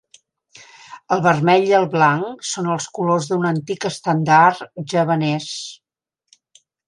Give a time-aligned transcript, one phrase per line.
[1.15, 5.51] El vermell i el blanc són els colors d'un antic estendard javanès.